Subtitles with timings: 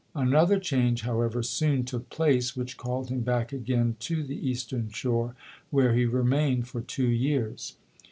[0.15, 5.35] Another change, however, soon took place which called him back again to the Eastern Shore,
[5.69, 7.77] where he remained for two years.